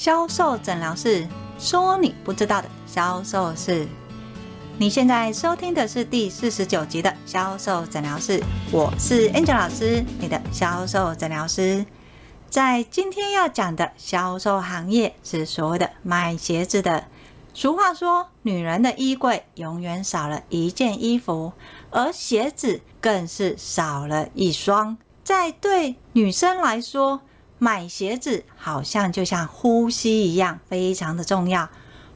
[0.00, 1.28] 销售诊疗室，
[1.58, 3.86] 说你不知道的销售事。
[4.78, 8.42] 你现在收听的是第四十九集的销售诊疗室，
[8.72, 11.84] 我是 Angel 老师，你的销售诊疗师。
[12.48, 17.04] 在今天要讲的销售行业是所谓的卖鞋子的。
[17.52, 21.52] 俗话说，女人的衣柜永远少了一件衣服，
[21.90, 24.96] 而鞋子更是少了一双。
[25.22, 27.20] 在对女生来说，
[27.62, 31.68] 买鞋子好像就像呼吸一样，非常的重要。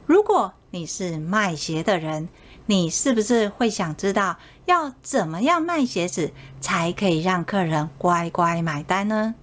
[0.07, 2.27] 如果你是卖鞋的人，
[2.65, 9.35] 你是不是会想知道要怎么样卖鞋子才可以让客人乖乖买单呢？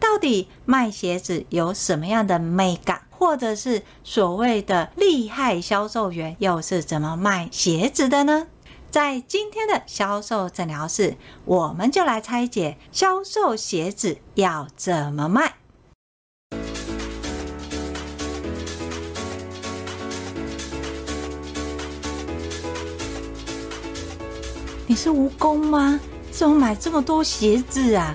[0.00, 8.46] 到底卖鞋子有什么样的美感，或者是所谓的厉害销售员又是怎么卖鞋子的呢？
[8.92, 15.54] 在今天的销售诊疗室，我们就来拆解销售鞋子要怎么卖。
[24.86, 25.98] 你是蜈蚣吗？
[26.30, 28.14] 怎么买这么多鞋子啊？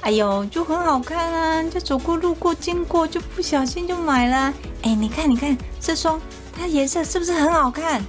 [0.00, 1.62] 哎呦，就很好看啊！
[1.64, 4.54] 就走过路过经过，就不小心就买了。
[4.84, 6.18] 哎，你看，你看这双，
[6.58, 8.02] 它颜色是不是很好看？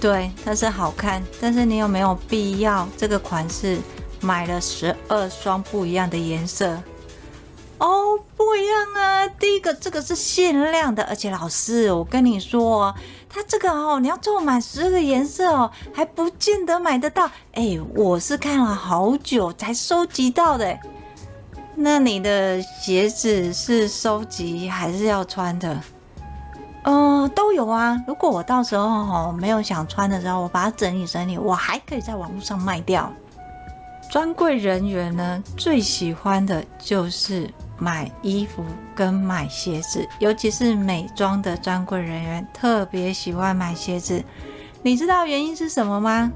[0.00, 3.78] 对，它是好看，但是你有没有必要这个款式
[4.20, 6.78] 买了十二双不一样的颜色？
[7.78, 9.26] 哦，不一样啊！
[9.38, 12.94] 第一个，这个是限量的，而且老师，我跟你说，
[13.28, 17.30] 它这个哦，你要凑满十个颜色哦，还不见得买得到。
[17.52, 20.78] 哎，我是看了好久才收集到的。
[21.74, 25.78] 那你的鞋子是收集还是要穿的？
[26.86, 28.00] 呃，都有啊。
[28.06, 33.12] 如果我到时候哦没有想穿的时候，我把它整理整理，我还可以在网络上卖掉。
[34.08, 38.64] 专柜人员呢，最喜欢的就是买衣服
[38.94, 44.22] 跟买鞋子，尤其是美妆的专柜人员特别喜欢买鞋子。
[44.80, 46.30] 你知道原因是什么吗？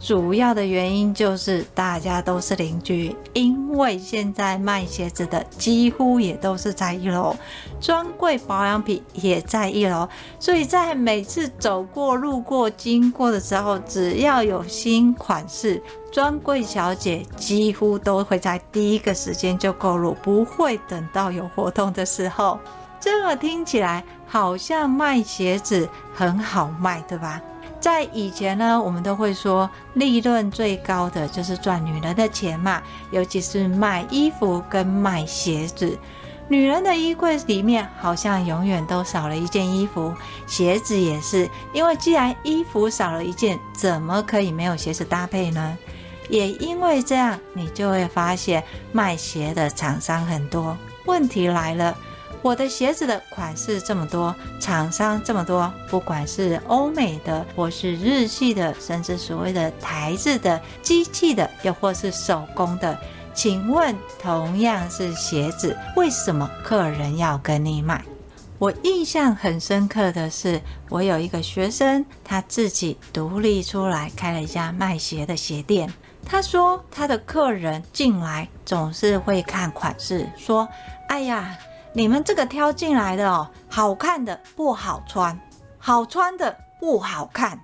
[0.00, 7.34] 主要的原因就是大家都是邻居，因为现在卖鞋子的几乎也都是在一楼，
[7.80, 10.08] 专柜保养品也在一楼，
[10.38, 22.58] 所以在每次走过、路过、经过的时候，只要有新款式，专柜小姐几乎都会在第一个时间就购入，不会等到有活动的时候。
[23.00, 27.40] 这个听起来好像卖鞋子很好卖，对吧？
[27.88, 35.98] 在以前呢，我们都会说利润最高的就是赚女人的钱嘛，尤其是卖衣服跟卖鞋子。
[36.48, 40.14] 女人的衣柜里面好像永远都少了一件衣服，
[40.46, 45.78] 鞋子也是，因为既然衣服少了一件，怎么可以没有鞋子搭配呢？
[46.28, 48.62] 也因为这样，你就会发现
[48.92, 50.76] 卖鞋的厂商很多。
[51.06, 51.96] 问题来了。
[52.40, 62.96] 我的鞋子的款式这么多，厂商这么多，不管是欧美的，或是日系的，甚至所谓的台制的、机器的，又或是手工的，
[63.34, 68.02] 请问同样是鞋子，为什么客人要跟你买？
[68.58, 75.92] 我印象很深刻的是，我有一个学生，他自己独立出来开了一家卖鞋的鞋店。
[76.24, 80.68] 他说，他的客人进来总是会看款式，说
[81.08, 81.58] ：“哎呀。”
[81.98, 85.36] 你们这个挑进来的哦，好看的不好穿，
[85.78, 87.60] 好穿的不好看，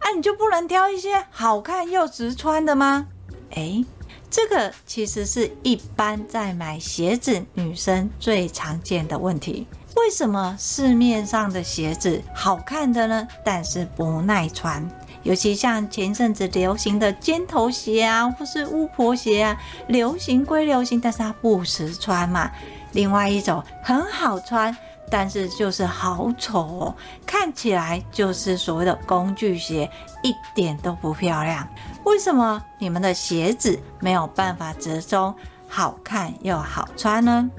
[0.00, 3.06] 啊，你就不能挑一些好看又实穿的吗？
[3.50, 3.86] 诶，
[4.28, 9.68] 这个其实是一般在买鞋子女生最常见的问题。
[9.94, 13.28] 为什么市面上的鞋子好看的呢？
[13.44, 14.84] 但是不耐穿，
[15.22, 19.56] 尤其像前阵子流行的尖头鞋啊，或是巫婆鞋啊，
[19.86, 22.50] 流行归流行，但是它不实穿嘛。
[22.92, 24.76] 另外一种很好穿，
[25.10, 26.94] 但是就是好丑哦，
[27.26, 29.90] 看起来就是所谓的工具鞋，
[30.22, 31.66] 一点都不漂亮。
[32.04, 35.34] 为什么你们的鞋子没有办法折中，
[35.68, 37.50] 好看又好穿呢？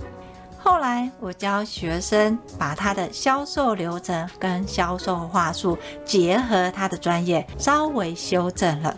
[0.63, 8.95] 后来我教学生把他的销售流程跟销售话术结合他的专业，稍微修正了。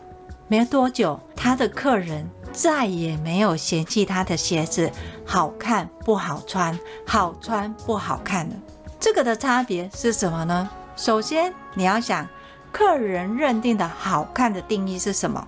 [0.50, 2.30] 没多久，他的客人。
[2.54, 4.90] 再也没有嫌弃他的鞋子
[5.26, 8.56] 好看不好穿，好穿不好看了。
[9.00, 10.70] 这个的差别是什么呢？
[10.96, 12.26] 首先，你要想，
[12.72, 15.46] 客人认定的好看的定义是什么？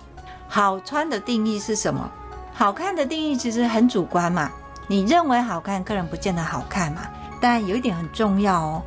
[0.48, 2.10] 好穿的定义是什么？
[2.52, 4.50] 好看的定义其实很主观嘛。
[4.88, 7.02] 你认为好看，客人不见得好看嘛。
[7.40, 8.82] 但有一点很重要哦，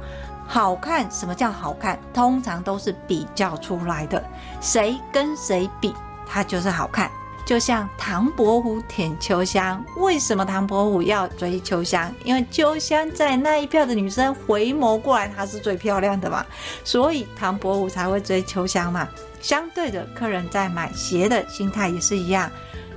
[0.46, 1.98] 好看，什么叫好看？
[2.14, 4.22] 通常都是比较出来的，
[4.60, 5.96] 谁跟谁比，
[6.28, 7.10] 它就是好看。
[7.50, 12.14] 就像唐伯虎舔秋香，为什么唐伯虎要追秋香？
[12.24, 16.46] 因为秋香在那一票的女生回眸过来，她是最漂亮的嘛，
[16.84, 19.10] 所以唐伯虎才会追秋香嘛。
[19.42, 22.52] 相对的，客人在买鞋的心态也是一样。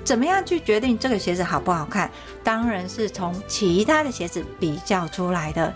[0.04, 2.10] 怎么样去决定这个鞋子好不好看？
[2.44, 5.72] 当然是从其他的鞋子比较出来的。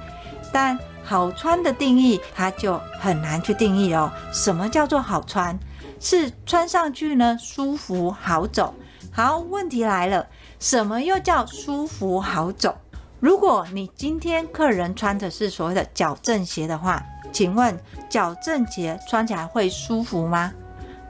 [0.52, 4.12] 但好穿的定义，它就很难去定义哦。
[4.34, 5.58] 什么叫做好穿？
[6.01, 8.75] 是穿上去呢，舒服好走。
[9.13, 10.27] 好，问题来了，
[10.59, 12.77] 什么又叫舒服好走？
[13.19, 17.03] 如果你今天客人穿的是所谓的矫正鞋的话，
[17.33, 17.79] 请问
[18.11, 20.53] 矫正鞋穿起来会舒服吗？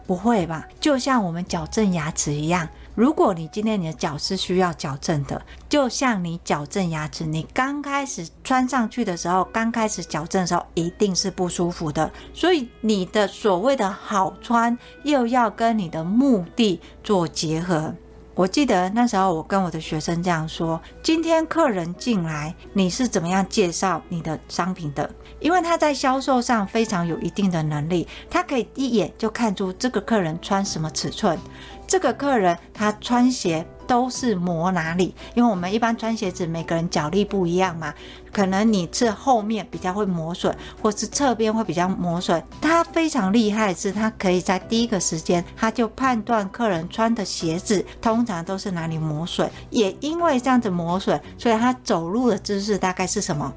[0.06, 0.67] 不会吧？
[0.81, 2.69] 就像我们矫正牙齿一样。
[2.96, 12.10] 如果你今天你的脚是需要矫正的，就像你矫正牙齿，你刚开始穿上去的时候，刚开始矫正的时候，一定是不舒服的。
[12.32, 17.94] 所以你的所谓的好穿，又要跟你的目的做结合。
[18.34, 25.10] 我记得那时候我跟我的学生这样说：今天客人进来，你是怎么样介绍你的商品的？
[25.38, 31.38] 因为他在销售上非常有一定的能力，他可以一眼就看出这个客人穿什么尺寸。
[31.87, 35.15] 这个客人他穿鞋都是磨哪里？
[35.35, 37.94] 因为我们一般穿鞋子，每个人脚力不一样嘛，
[38.33, 40.53] 可能你是后面比较会磨损，
[40.83, 42.43] 或是侧边会比较磨损。
[42.61, 49.49] 他非常厉害的是，他可以在第一个时间，他就判断客人穿的鞋子通常都是哪里磨损。
[49.71, 53.53] 也因为这样子磨损，所以他走路的姿势大概是什么？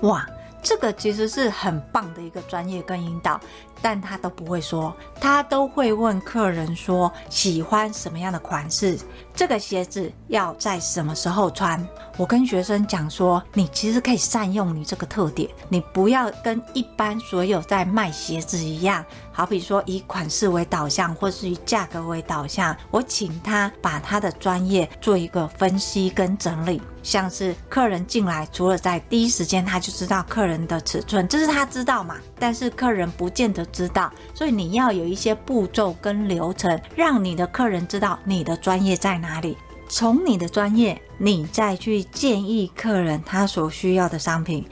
[0.00, 0.26] 哇！
[0.62, 3.38] 这个其实是很棒的一个专业跟引导，
[3.80, 8.98] 但他都不会说，他都会问客人说喜欢什么样的款式，
[9.34, 11.86] 这个鞋子要在什么时候穿。
[12.16, 22.74] 我跟学生讲说，你其实可以善用你这个特点，你不要跟一般所有在卖鞋子一样，好比说以款式为导向，或是以价格为导向。
[22.90, 26.80] 我请他把他的专业做一个分析跟整理。
[27.02, 32.16] 像是客人进来，除了在第一时间他就知道客人的尺寸，这是他知道嘛？
[32.36, 39.56] 但是客人不见得知道，所以你要有一些步骤跟流程，让你的客人知道你的专业在哪里。
[39.88, 44.66] 从你的专业，你再去建议客人他所需要的商品。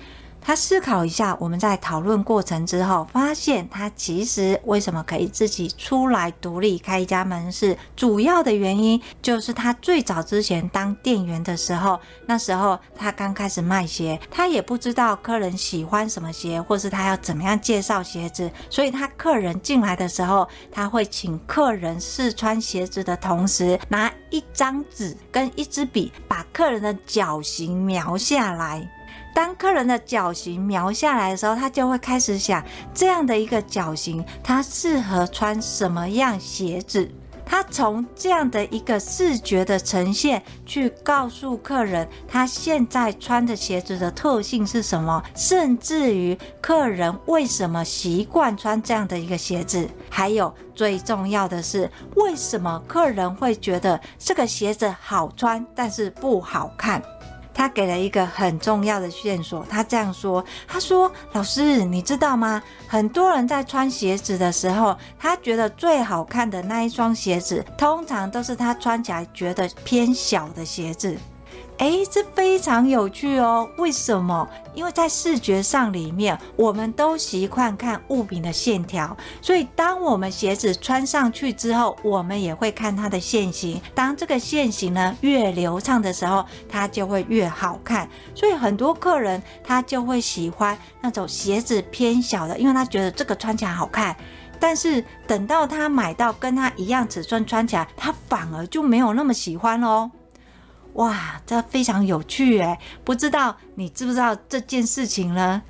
[0.47, 28.87] 他思考一下，我们在讨论过程之后，发现他其实为什么可以自己出来独立开一家门市，主要的原因就是他最早之前当店员的时候，那时候他刚开始卖鞋，他也不知道客人喜欢什么鞋，或是他要怎么样介绍鞋子，所以他客人进来的时候，他会请客人试穿鞋子的同时，拿一张纸跟一支笔，把客人的脚型描下来。
[29.35, 32.65] 当客人的脚型描下来的时候，他就会开始想，
[32.95, 37.11] 这样的一个脚型，他适合穿什么样鞋子？
[37.47, 57.03] 他从这样的一个视觉的呈现，去告诉客人他现在穿的鞋子的特性是什么，甚至于客人为什么习惯穿这样的一个鞋子，还有最重要的是，为什么客人会觉得这个鞋子好穿，但是不好看。
[57.55, 62.61] 他给了一个很重要的线索，他这样说：“他说，老师，你知道吗？
[62.89, 71.17] 很多人在穿鞋子的时候，他觉得最好看的那一双鞋子，通常都是他穿起来觉得偏小的鞋子。”
[71.79, 73.69] 诶，这非常有趣哦。
[73.79, 74.49] 为什么？
[74.75, 83.81] 因为在视觉上里面，我们都习惯看物品的线条，所以当我们鞋子穿上去之后，我们也会看它的线型。
[83.93, 88.09] 当这个线型呢越流畅的时候，它就会越好看。
[88.37, 94.17] 所以很多客人他就会喜欢那种鞋子偏小的，因为他觉得这个穿起来好看。
[94.61, 100.11] 但是等到他买到跟他一样尺寸穿起来，他反而就没有那么喜欢哦。
[100.95, 105.63] 哇，这非常有趣诶，不知道你知不知道这件事情呢？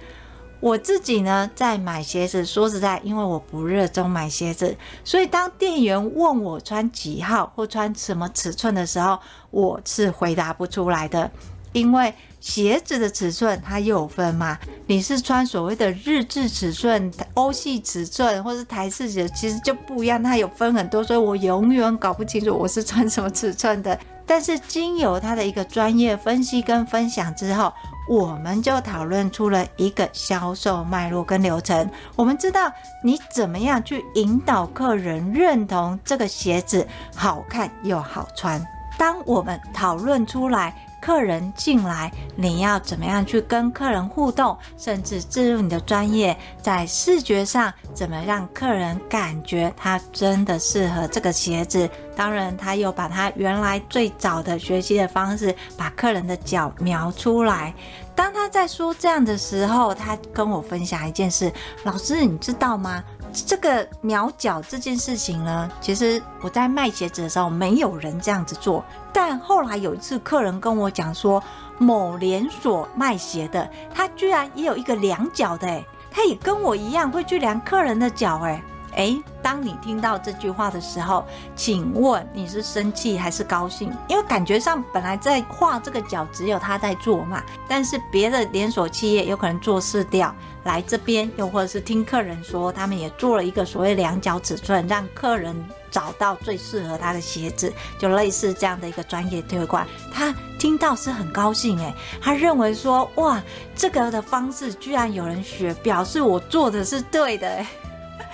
[0.61, 9.19] 我自己呢，在买鞋子，说实在，因为我不热衷买鞋子，所以当店员问我穿几号或穿什么尺寸的时候，
[9.50, 11.31] 我是回答不出来的，
[11.73, 23.99] 因为鞋子的尺寸它有分嘛，你是穿所谓的日制尺寸、欧系尺寸，或是台式鞋，其实就不一样，它有分很多，所以我永远搞不清楚我是穿什么尺寸的。
[24.26, 27.73] 但是经由他的一个专业分析跟分享之后，
[28.09, 31.90] 我们就讨论出了一个销售脉络跟流程。
[32.16, 38.64] 我们知道你怎么样去引导客人认同这个鞋子好看又好穿。
[38.97, 51.87] 当我们讨论出来，客人进来，你要怎么样去跟客人互动，甚至置入你的专业，在视觉上怎么让客人感觉他真的适合这个鞋子。
[52.16, 57.75] 当然，他又把他原来最早的学习的方式，把客人的脚描出来。
[58.14, 63.04] 当他在说这样的时候，他跟我分享一件事：老师，你知道吗？
[63.43, 68.85] 这个描脚这件事情呢，其实我在卖鞋子的时候，没有人这样子做。
[69.12, 71.43] 但后来有一次，客人跟我讲说，
[71.79, 78.62] 某连锁卖鞋的，他居然也有一个量脚的，诶，他也跟我一样会去量客人的脚，诶。
[78.97, 81.25] 诶，当你听到这句话的时候，
[81.55, 83.93] 请问你是生气还是高兴？
[84.09, 90.35] 因为感觉上本来在画这个脚只有他在做嘛，但是别的连锁企业有可能做事掉
[90.65, 95.55] 来这边，又或者是听客人说，他们也做了一个所谓量脚尺寸，让客人
[95.91, 99.87] 找到最适合他的鞋子，就类似这样的一个专业推广。
[100.13, 103.43] 他听到是很高兴诶，他认为说哇，
[103.75, 107.67] 这个的方式居然有人学，表示我做的是对的诶。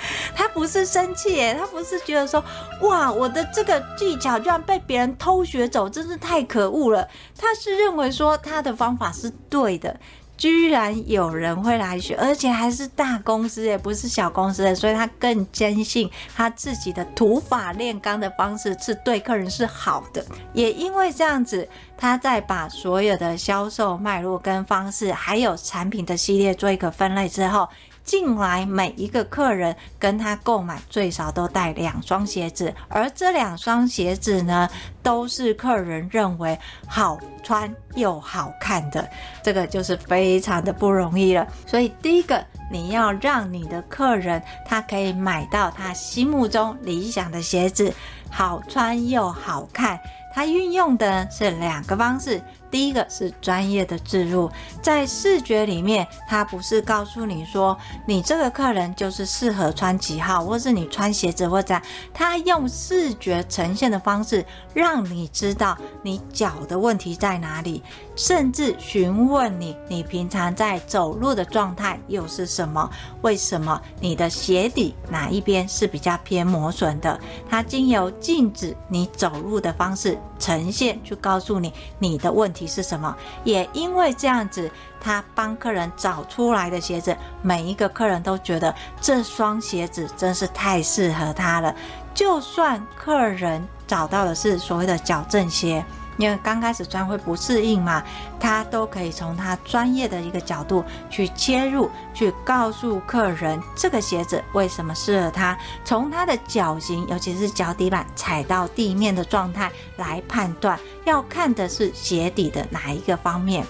[0.35, 2.42] 他不是生气耶，他不是觉得说，
[2.83, 7.07] 哇，我的这个技巧居然被别人偷学走，真是太可恶了。
[7.37, 9.95] 他是认为说他的方法是对的，
[10.37, 20.25] 居然有人会来学，而且还是大公司也不是小公司的，所以他更坚信他自己的土法炼钢的方式是对客人是好的。
[20.54, 27.69] 也因为这样子，他在把所有的销售脉络跟方式，还有产品的系列做一个分类之后。
[28.11, 34.69] 进来每一个客人跟他购买最少都带两双鞋子，而这两双鞋子呢，
[35.00, 39.09] 都是客人认为好穿又好看的，
[39.45, 41.47] 这个就是非常的不容易了。
[41.64, 47.95] 所以第一个，你要让你的客人他可以买到他心目中理想的鞋子，
[48.29, 50.00] 好穿又好看。
[50.35, 52.43] 他运用的是两个方式。
[52.70, 54.50] 第一个是专业的置入，
[54.80, 61.80] 在视觉里面，它不是告诉你说你这个客人就是适合穿几号，或是你穿鞋子或者
[62.14, 67.82] 他用视觉呈现的方式，让你知道你脚的问题在哪里，
[68.20, 72.90] 甚至询问你你平常在走路的状态又是什么？
[73.22, 77.18] 为什么你的鞋底哪一边是比较偏磨损的？
[77.48, 82.66] 他经由镜子你走路的方式呈现，去告诉你你的问题。
[82.66, 83.16] 是什么？
[83.42, 91.74] 也因为这样子，他帮客人找出来的鞋子，每一个客人都觉得这双鞋子真是太适合他了。
[92.12, 95.82] 就算客人找到的是所谓的矫正鞋。
[96.20, 98.04] 因为刚开始穿会不适应嘛，
[98.38, 113.66] 他都可以从他专业的一个角度去切入，去告诉客人这个鞋子为什么适合他，从他的脚型，尤其是脚底板踩到地面的状态来判断，要看的是鞋底的哪一个方面。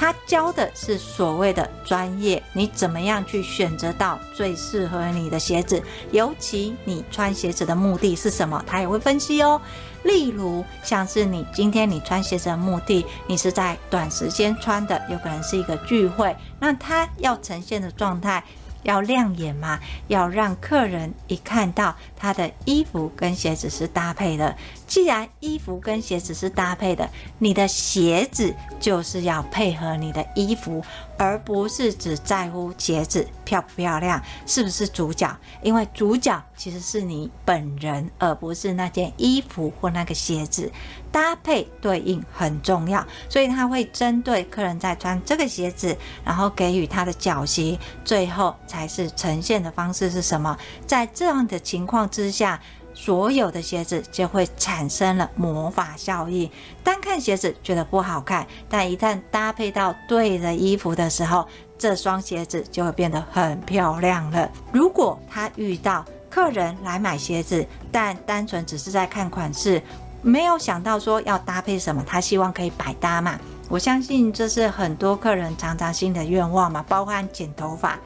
[0.00, 5.82] 他教的是所谓的专业，你怎么样去选择到最适合你的鞋子？
[6.12, 8.62] 尤其你穿鞋子的目的是什么？
[8.64, 9.60] 他也会分析哦。
[10.08, 18.42] 例如，像是你今天你穿鞋子的目的，你是在短时间穿的，有可能是一个聚会，那它要呈现的状态。
[18.84, 24.56] 要亮眼嘛，要让客人一看到他的衣服跟鞋子是搭配的。
[24.88, 30.82] 既然衣服跟鞋子是搭配的，你的鞋子就是要配合你的衣服，
[31.18, 35.36] 而不是只在乎鞋子漂不漂亮，是不是主角。
[35.62, 40.72] 因为主角其实是你本人，而不是那件衣服或那个鞋子。
[41.10, 50.56] 搭配对应很重要，所以他会针对客人在穿这个鞋子，然后给予他的脚型，最后才是呈现的方式是什么。
[50.86, 52.60] 在这样的情况之下，
[53.00, 56.50] 所有的鞋子就会产生了魔法效应。
[56.82, 61.46] 单看鞋子觉得不好看，但一旦搭配到对的衣服的时候，
[61.78, 64.50] 这双鞋子就会变得很漂亮了。
[64.72, 69.80] 如果他遇到客人来买鞋子，但单纯只是在看款式。
[70.20, 73.38] 没有想到说要搭配什么，他希望可以百搭嘛。
[73.68, 77.96] 我相信这是很多客人常常心的愿望嘛，包括剪头发，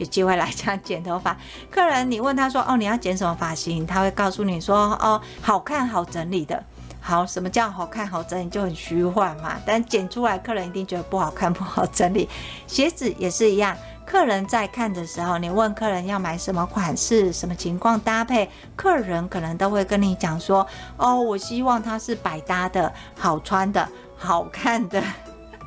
[0.00, 1.36] 有机会来讲剪头发。
[1.70, 3.86] 客人你问他说，哦，你要剪什么发型？
[3.86, 6.64] 他会告诉你说，哦，好看好整理的。
[7.02, 8.48] 好，什么叫好看好整理？
[8.48, 9.56] 就很虚幻嘛。
[9.66, 12.28] 但剪出来，客人一定觉得不好看不好整理。
[12.66, 13.76] 鞋子也是一样。
[14.06, 20.66] 客人在看的时候，你问客人要买什么款式、什么情况搭配，客人可能都会跟你讲说
[20.96, 25.02] ：“哦，我希望它是百搭的、好穿的、好看的。”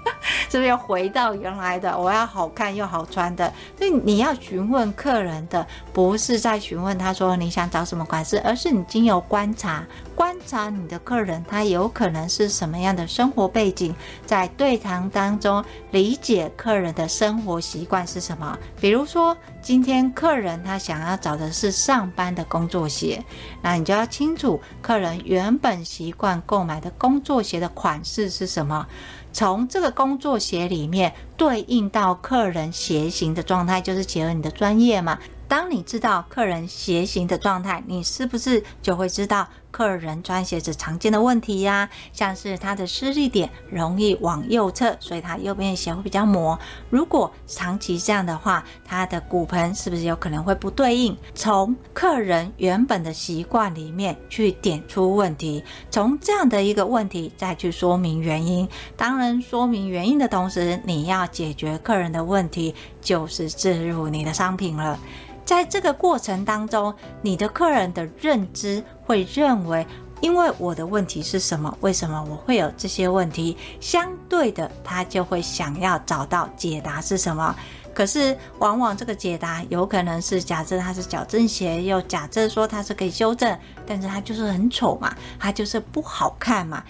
[0.49, 1.97] 是不是又回到原来的？
[1.97, 3.51] 我要好看又好穿的。
[3.77, 9.83] 所以你要询问客人的，不是在询问他说你想找什么款式，而是你经由观察，
[10.15, 13.95] 观察你的客人，他有可能是什么样的生活背景，
[14.25, 18.57] 在对谈当中理解客人的生活习惯是什么。
[18.79, 23.23] 比如说，今天客人他想要找的是上班的工作鞋，
[23.61, 28.85] 那你就要清楚客人原本习惯购买的工作鞋的款式是什么。
[29.33, 35.19] 从这个工作鞋里面对应到客人鞋型的状态，就是结合你的专业嘛。
[35.47, 41.89] 当你知道客人鞋型的状态，你是不是就会知道客人穿鞋子常见的问题呀？
[42.13, 46.57] 像是他的施力点容易往右侧，所以他右边的鞋会比较磨。
[46.91, 51.17] 如果长期这样的话，他的骨盆是不是有可能会不对应？
[51.33, 58.69] 从客人原本的习惯里面去点出问题，从这样的一个问题再去说明原因。
[58.95, 64.99] 当然，说明原因的同时，你要解决客人的问题，就是置入你的商品了。
[65.45, 69.85] 在这个过程当中，你的客人的认知会认为，
[70.21, 71.75] 因为我的问题是什么？
[71.81, 73.57] 为什么我会有这些问题？
[73.79, 77.55] 相对的，他就会想要找到解答是什么。
[77.93, 86.83] 可是，往往这个解答有可能是假设它是矫正鞋，又假设说它是可以修正，但是它就是很丑嘛，它就是不好看嘛。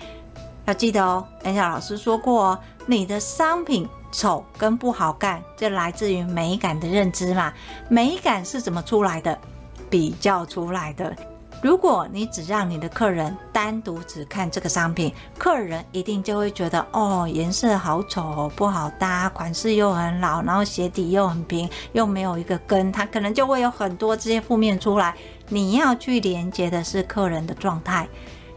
[0.65, 3.87] 要记得哦，人家老师说过哦，你的商品。
[4.15, 7.51] 丑跟不好看，就来自于美感的认知嘛。
[7.89, 9.35] 美感是怎么出来的？
[9.89, 11.11] 比较出来的。
[11.63, 25.15] 如果你只让你的客人单独只看这个商品，客人一定就会觉得哦，颜色好丑，不好搭，款式又很老，然后鞋底又很平，又没有一个跟，他可能就会有很多这些负面出来。
[25.47, 28.09] 你要去连接的是客人的状态。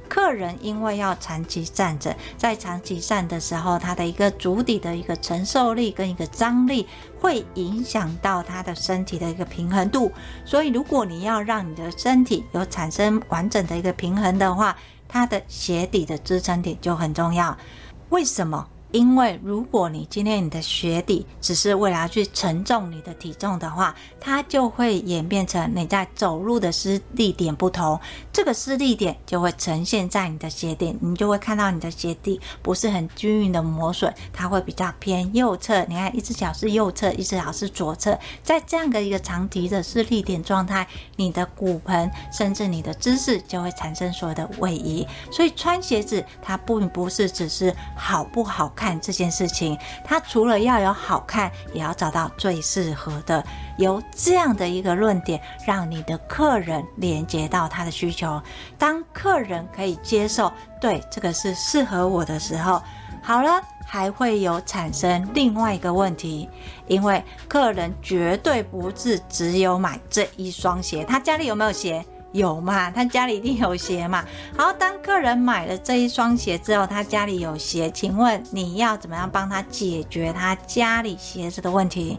[0.09, 6.87] 客人因为要长期站着，在长期站的时候，他的一个足底的一个承受力跟一个张力，
[7.21, 10.11] 会影响到他的身体的一个平衡度。
[10.45, 14.77] 所以，如果你要让你的身体有产生完整的一个平衡的话，
[15.09, 17.57] 它的鞋底的支撑点就很重要。
[18.11, 18.69] 为什么？
[18.93, 28.01] 因为如果你今天你的鞋底只是为了要去承重你的体重的话，它就会演变成你在走路的施力点不同，
[28.33, 35.85] 这个施力点就会呈现在你的鞋底，你就会看到你的鞋底不是很均匀的磨损，它会比较偏右侧。
[35.87, 45.07] 你看，一只脚是右侧，一只脚是左侧，在这样的一个长期的施力点状态，你的骨盆甚至你的姿势就会产生所有的位移。
[45.31, 49.01] 所以穿鞋子它并不是只是好不好看。
[49.01, 53.43] 这件事情，它除了要有好看，也要找到最适合的。
[53.79, 58.41] 由这样的一个论点，让你的客人连接到他的需求。
[58.79, 62.83] 当客人可以接受，对，这个是适合我的时候，
[63.23, 66.49] 好了，还会有产生另外一个问题，
[66.87, 72.05] 因为客人绝对不是只有买这一双鞋，他家里有没有鞋？
[72.33, 72.91] 有嘛？
[72.91, 74.25] 他家里一定有鞋嘛。
[74.57, 82.19] 好，当客人买了这一双鞋之后，他家里有鞋，请问你要怎么样帮他解决他家里鞋子的问题？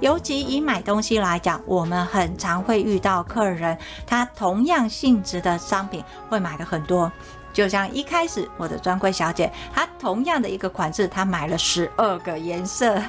[0.00, 7.10] 尤其以买东西来讲，我们很常会遇到客人，他同样性质的商品会买的很多。
[7.52, 13.02] 就像一开始我的专柜小姐，她同样的一个款式，她买了十二个颜色。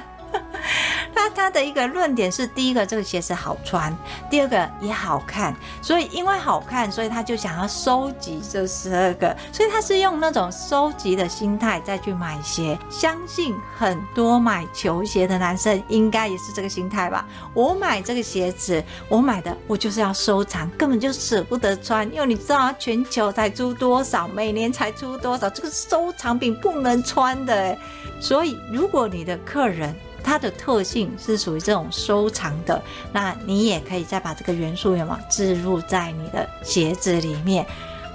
[1.22, 3.92] 那他的一个论点是：第一个，这个鞋子好穿；
[4.30, 5.54] 第二个，也好看。
[5.82, 9.36] 所以因为好看，所以他就想要收集这十二个。
[9.52, 12.78] 所以他是用那种收集的心态再去买鞋。
[12.88, 17.26] 相信很多买球鞋的男生应该也是这个心态吧？
[17.52, 22.10] 我买这个鞋子，我买的我就是要收藏，根本就舍不得穿。
[22.14, 27.76] 因为你知道，全球才出多少，每年才出多少，这个收藏品不能穿的。
[28.18, 37.66] 所以如果你的客人，它的特性是属于这种收藏的，那你也可以再把这个元素有没有置入在你的鞋子里面。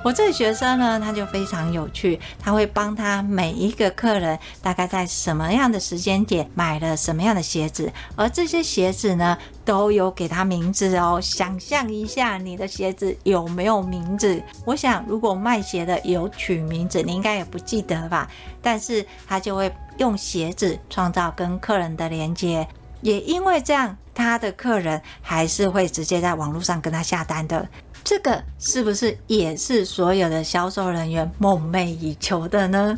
[0.05, 11.19] 我这个学生呢，他就非常有趣，他会帮他每一个客人大概在什么样的时间点买了什么样的鞋子，而这些鞋子呢，都有给他名字哦。
[11.19, 14.39] 想象一下，你的鞋子有没有名字？
[14.63, 18.29] 我想，如果卖鞋的有取名字，你应该也不记得吧？
[18.61, 22.67] 但是他就会用鞋子创造跟客人的连接，
[23.01, 27.67] 也因为这样，他的客人还是会直接在网络上跟他下单的。
[28.05, 32.95] 这个是不是也是所有的销售人员梦寐以求的呢？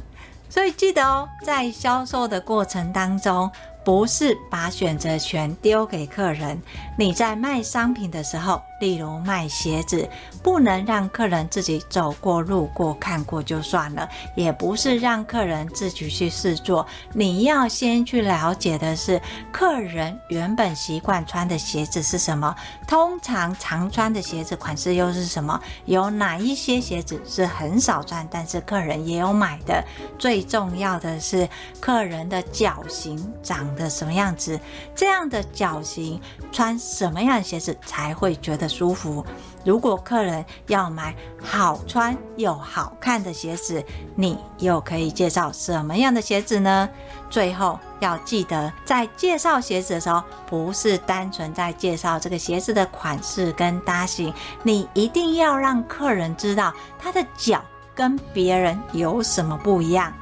[0.49, 3.49] 所以记得哦，在销售的过程当中，
[3.85, 6.61] 不是把选择权丢给客人。
[6.97, 10.05] 你在卖商品的时候，例如卖鞋子，
[10.47, 16.87] 不能让客人自己走过路过看过就算了，也不是让客人自己去试做。
[17.11, 22.55] 你要先去了解的是，客人原本习惯穿的鞋子是什么，
[22.87, 29.83] 通常常穿的鞋子款式又是什么，有哪一些鞋子是很少穿，但是客人也有买的。
[30.17, 31.45] 最重要的是，
[31.81, 34.57] 客人的脚型长得什么样子，
[34.95, 36.21] 这样的脚型
[36.53, 39.25] 穿什么样的鞋子才会觉得舒服。
[39.67, 43.83] 如果客人要买好穿又好看的鞋子，
[44.15, 46.87] 你又可以介绍什么样的鞋子呢？
[47.29, 57.61] 最后要记得，在介绍鞋子的时候，不是单纯在介绍这个鞋子的款式跟搭型，你一定要让客人知道他的脚
[57.93, 60.13] 跟别人有什么不一样。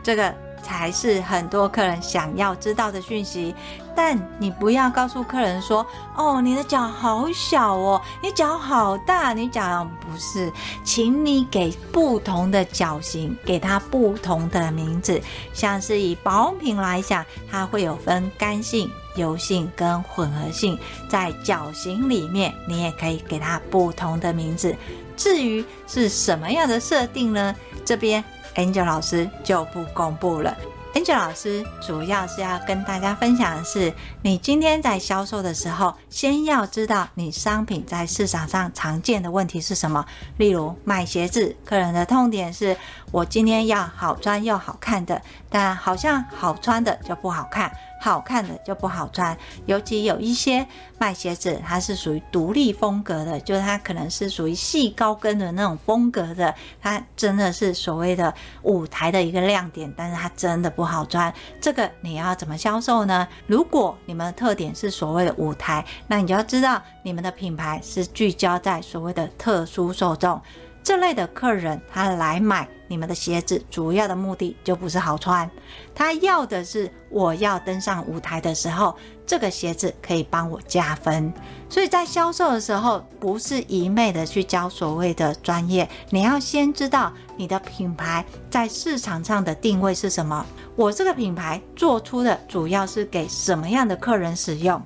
[0.00, 0.32] 这个。
[0.66, 3.54] 才是很多客人想要知道的讯息，
[3.94, 5.86] 但你不要告诉客人说
[6.18, 10.52] ：“哦，你的脚好小哦，你脚好大，你脚不是。”
[10.82, 15.22] 请你给不同的脚型，给它不同的名字。
[15.54, 20.76] 像是以保养品来讲，它会有分干性、油性跟混合性，
[21.08, 24.74] 在脚型里面，你也可以给它不同的名字。
[25.16, 27.54] 至于是什么样的设定呢？
[27.84, 28.24] 这边。
[28.56, 30.56] Angel 老师就不公布了。
[30.94, 33.92] Angel 老师主要是要跟大家分享的是，
[34.22, 40.02] 你今天在销售的时候，先要知道你商品在市场上常见的问题是什么。
[40.38, 42.74] 例如卖鞋子，客人的痛点是
[43.12, 47.70] 我今天要好穿又好看的，但好像好穿的就不好看。
[48.00, 50.66] 好看的就不好穿，尤其有一些
[50.98, 58.32] 卖鞋子，它是属于独立风格的，就是它可能是属于细高跟的那种风格的，它真的是所谓的
[58.62, 61.32] 舞台的一个亮点，但是它真的不好穿。
[61.60, 63.26] 这个你要怎么销售呢？
[63.46, 70.40] 如果你们的特点是所谓的舞台，那你就要知道你们的品牌是聚焦在所谓的特殊受众。
[70.82, 75.50] 这类的客人，他来买你们的鞋子，主要的目的就不是好穿，
[75.94, 78.96] 他要的是我要登上舞台的时候，
[79.26, 81.32] 这个鞋子可以帮我加分。
[81.68, 90.46] 所以在销售的时候，不是一昧的去教所谓的专业，你要先知道你的品牌在市场上的定位是什么。
[90.76, 94.80] 我这个品牌做出的主要是给什么样的客人使用？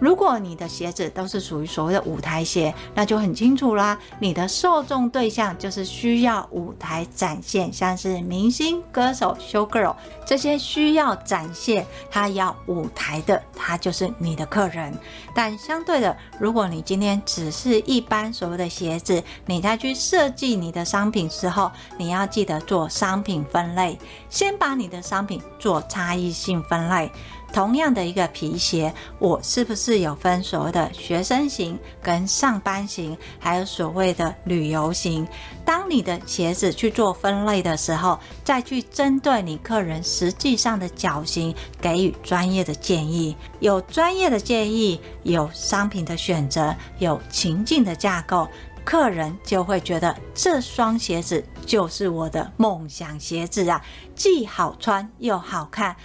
[0.00, 3.98] 如果你的鞋子都是属于所谓的舞台鞋，那就很清楚啦。
[4.20, 14.92] 你的受众对象就是需要舞台展现，像是明星、歌手、show girl 这些需要展现他要舞台的，他就是你的客人。
[15.34, 27.10] 但相对的，如果你今天只是一般所谓的鞋子，你再去设计你的商品之后，你要记得做商品分类，先把你的商品做差异性分类。
[27.52, 35.26] 同样的一个皮鞋，我是不是有分所谓的学生型跟上班型，还有所谓的旅游型？
[35.64, 43.36] 当你的鞋子去做分类的时候，再去针对你客人实际上的脚型给予专业的建议。
[43.60, 48.46] 有专业的建议，有商品的选择，有情境的架构，
[48.84, 53.82] 客人就会觉得这双鞋子就是我的梦想鞋子啊，
[54.14, 55.96] 既好穿又好看。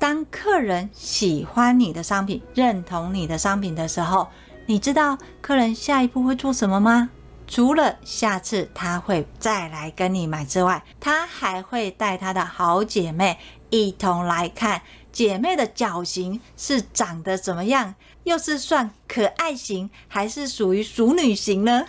[0.00, 4.26] 当客人喜欢你的商品、认同你的商品的时候，
[4.64, 7.10] 你知道客人下一步会做什么吗？
[7.46, 14.80] 除了下次他会再来跟你买之外，他还会带他的好姐妹一同来看
[15.12, 21.84] 姐妹的脚型是长得怎么样，又是算可爱型还是属于淑女型呢？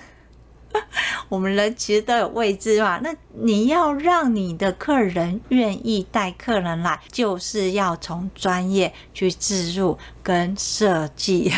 [1.30, 11.52] 我们人其实都有未知嘛，那你要让你的客人愿意带客人来，就是要从专业去置入跟设计。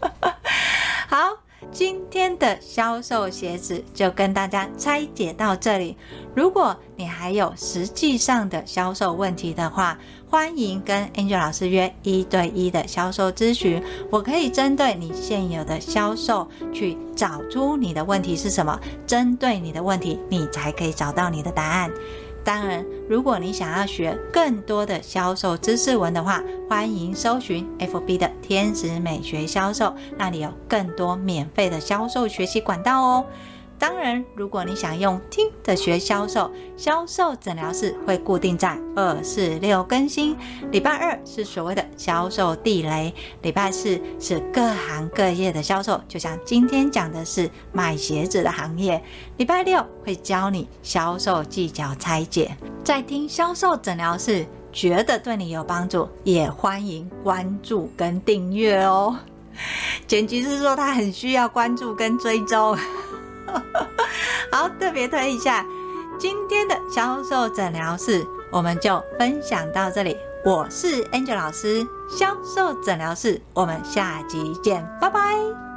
[1.08, 1.38] 好。
[1.70, 5.98] 今天的销售鞋子就跟大家拆解到这里。
[6.34, 9.98] 如果你还有实际上的销售问题的话，
[10.30, 13.82] 欢迎跟 Angel 老师约一对一的销售咨询。
[14.10, 21.90] 我可以针对你现有的销售去找出你的问题是什么，针对你的问题，你才可以找到你的答案。
[22.44, 33.24] 当然，如果你想要学更多的销售知识文的话，欢迎搜寻 FB 的天使美学销售，那里有更多免费的销售学习管道哦。
[33.78, 40.36] 当然，如果你想用听的学销售，销售诊疗室会固定在二四六更新。
[40.72, 49.00] 礼拜二是所谓的销售地雷，礼拜四是各行各业的销售，就像今天讲的是卖鞋子的行业。
[49.36, 52.56] 礼拜六会教你销售技巧拆解。
[52.82, 59.16] 在听销售诊疗室，觉得对你有帮助，也欢迎关注跟订阅哦。
[60.08, 62.76] 简菊是说他很需要关注跟追踪。
[64.50, 65.64] 好，特别推一下
[66.18, 70.16] 今天的销售诊疗室，我们就分享到这里。
[70.44, 75.67] 我是 Angel 老师，销售诊疗室，我们下集见，拜拜。